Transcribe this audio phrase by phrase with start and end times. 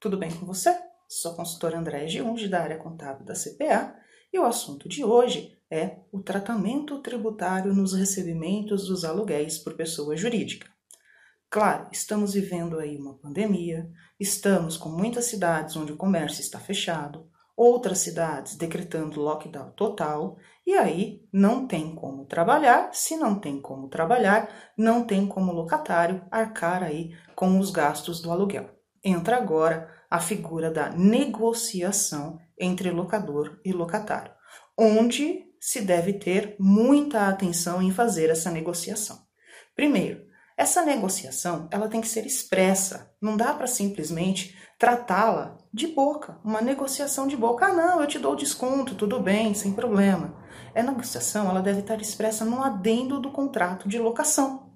[0.00, 0.76] tudo bem com você?
[1.08, 3.94] Sou consultora André Giunge, da área contábil da CPA,
[4.32, 10.16] e o assunto de hoje é o tratamento tributário nos recebimentos dos aluguéis por pessoa
[10.16, 10.68] jurídica.
[11.48, 13.88] Claro, estamos vivendo aí uma pandemia,
[14.20, 20.36] estamos com muitas cidades onde o comércio está fechado, outras cidades decretando lockdown total,
[20.66, 22.90] e aí não tem como trabalhar.
[22.92, 28.30] Se não tem como trabalhar, não tem como locatário arcar aí com os gastos do
[28.30, 28.76] aluguel.
[29.02, 34.32] Entra agora a figura da negociação entre locador e locatário,
[34.78, 39.18] onde se deve ter muita atenção em fazer essa negociação.
[39.74, 40.24] Primeiro,
[40.56, 46.60] essa negociação ela tem que ser expressa, não dá para simplesmente tratá-la de boca, uma
[46.60, 47.66] negociação de boca.
[47.66, 50.34] Ah, não, eu te dou desconto, tudo bem, sem problema.
[50.74, 54.70] A negociação ela deve estar expressa no adendo do contrato de locação,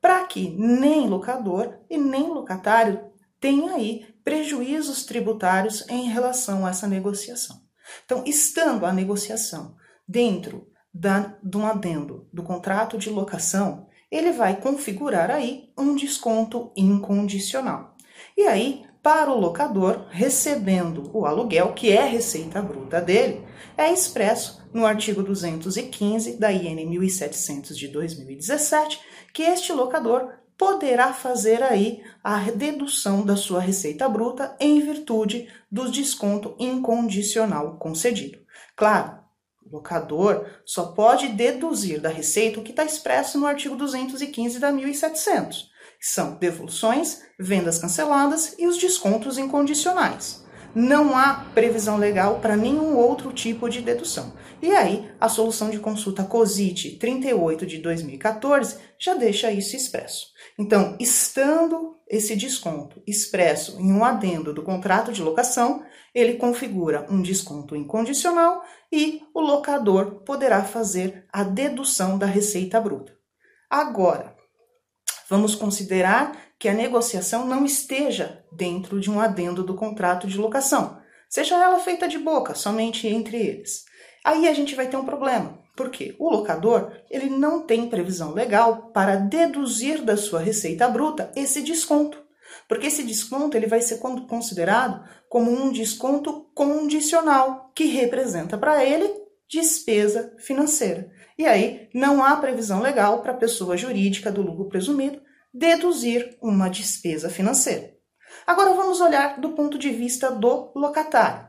[0.00, 3.10] para que nem locador e nem locatário
[3.40, 7.60] tenham aí prejuízos tributários em relação a essa negociação.
[8.04, 9.74] Então, estando a negociação
[10.06, 16.72] dentro da, de um adendo do contrato de locação, ele vai configurar aí um desconto
[16.76, 17.96] incondicional.
[18.36, 23.42] E aí, para o locador, recebendo o aluguel, que é receita bruta dele,
[23.76, 29.00] é expresso no artigo 215 da IN 1700 de 2017
[29.32, 35.90] que este locador poderá fazer aí a dedução da sua receita bruta em virtude do
[35.90, 38.38] desconto incondicional concedido.
[38.76, 39.20] Claro,
[39.64, 44.70] o locador só pode deduzir da receita o que está expresso no artigo 215 da
[44.70, 50.44] 1700, que são devoluções, vendas canceladas e os descontos incondicionais.
[50.74, 54.32] Não há previsão legal para nenhum outro tipo de dedução.
[54.62, 60.28] E aí, a solução de consulta COSIT 38 de 2014 já deixa isso expresso.
[60.58, 65.82] Então, estando esse desconto expresso em um adendo do contrato de locação,
[66.14, 68.62] ele configura um desconto incondicional
[68.92, 73.16] e o locador poderá fazer a dedução da receita bruta.
[73.68, 74.36] Agora,
[75.28, 81.00] vamos considerar que a negociação não esteja dentro de um adendo do contrato de locação,
[81.26, 83.86] seja ela feita de boca, somente entre eles.
[84.22, 88.90] Aí a gente vai ter um problema, porque o locador ele não tem previsão legal
[88.92, 92.22] para deduzir da sua receita bruta esse desconto,
[92.68, 93.98] porque esse desconto ele vai ser
[94.28, 99.10] considerado como um desconto condicional, que representa para ele
[99.48, 101.10] despesa financeira.
[101.38, 105.22] E aí não há previsão legal para a pessoa jurídica do lucro presumido
[105.52, 107.94] deduzir uma despesa financeira.
[108.46, 111.48] Agora vamos olhar do ponto de vista do locatário.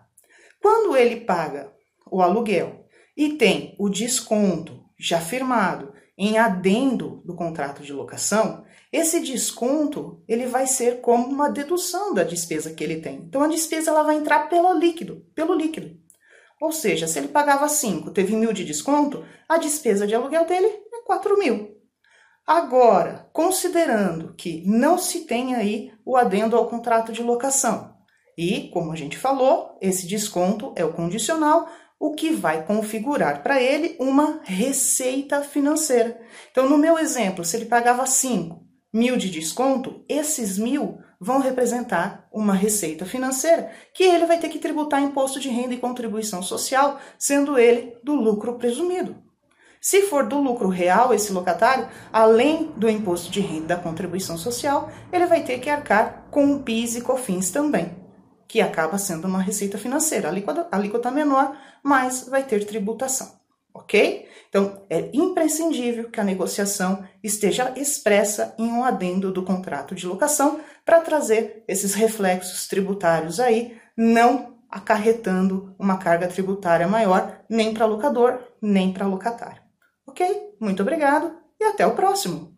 [0.62, 1.72] Quando ele paga
[2.10, 2.86] o aluguel
[3.16, 10.46] e tem o desconto já firmado em adendo do contrato de locação, esse desconto ele
[10.46, 13.18] vai ser como uma dedução da despesa que ele tem.
[13.24, 16.00] Então a despesa ela vai entrar pelo líquido, pelo líquido.
[16.60, 20.68] Ou seja, se ele pagava 5, teve mil de desconto, a despesa de aluguel dele
[20.68, 21.81] é 4 mil.
[22.46, 27.96] Agora, considerando que não se tem aí o adendo ao contrato de locação,
[28.38, 31.70] e, como a gente falou, esse desconto é o condicional,
[32.00, 36.20] o que vai configurar para ele uma receita financeira.
[36.50, 38.60] Então, no meu exemplo, se ele pagava 5
[38.92, 44.58] mil de desconto, esses mil vão representar uma receita financeira que ele vai ter que
[44.58, 49.31] tributar imposto de renda e contribuição social, sendo ele do lucro presumido.
[49.82, 54.92] Se for do lucro real esse locatário, além do imposto de renda da contribuição social,
[55.12, 58.00] ele vai ter que arcar com o PIS e COFINS também
[58.52, 60.28] que acaba sendo uma receita financeira.
[60.28, 63.32] Alíquota, alíquota menor, mas vai ter tributação,
[63.74, 64.28] ok?
[64.50, 70.60] Então, é imprescindível que a negociação esteja expressa em um adendo do contrato de locação
[70.84, 78.38] para trazer esses reflexos tributários aí, não acarretando uma carga tributária maior nem para locador,
[78.62, 79.61] nem para locatário.
[80.12, 80.56] Ok?
[80.60, 82.52] Muito obrigado e até o próximo!